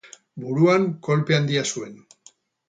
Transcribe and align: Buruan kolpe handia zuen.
Buruan 0.43 0.87
kolpe 1.09 1.37
handia 1.37 1.63
zuen. 1.75 1.95